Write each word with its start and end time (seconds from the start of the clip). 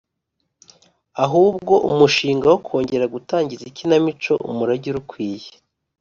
ahubwo 1.23 1.73
umushinga 1.89 2.45
wo 2.51 2.59
kongera 2.67 3.05
gutangiza 3.13 3.63
ikinamico 3.71 4.31
umurage 4.51 4.85
urukwiye 4.89 5.49